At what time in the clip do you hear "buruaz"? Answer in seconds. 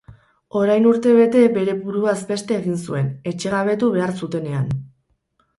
1.83-2.15